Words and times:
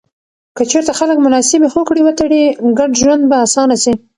که 0.55 0.63
چیرته 0.71 0.93
خلک 0.99 1.17
مناسبې 1.25 1.67
هوکړې 1.73 2.01
وتړي، 2.03 2.43
ګډ 2.79 2.91
ژوند 3.01 3.23
به 3.29 3.37
اسانه 3.45 3.75
سي. 3.83 3.93